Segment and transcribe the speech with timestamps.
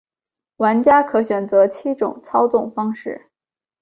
[0.55, 3.29] 玩家可选择七种操纵方式。